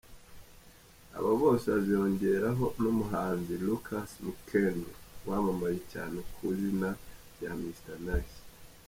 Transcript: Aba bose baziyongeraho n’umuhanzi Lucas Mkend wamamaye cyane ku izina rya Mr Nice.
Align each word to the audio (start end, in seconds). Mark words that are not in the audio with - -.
Aba 1.17 1.31
bose 1.41 1.65
baziyongeraho 1.73 2.65
n’umuhanzi 2.81 3.53
Lucas 3.65 4.09
Mkend 4.27 4.83
wamamaye 5.27 5.79
cyane 5.91 6.17
ku 6.33 6.41
izina 6.53 6.89
rya 7.35 7.51
Mr 7.61 7.97
Nice. 8.05 8.39